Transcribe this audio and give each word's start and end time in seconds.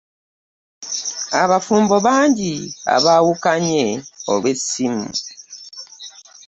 Abafumbo 1.41 1.95
bangi 2.05 2.53
abaawukanye 2.95 3.83
olw'essimu. 4.31 5.07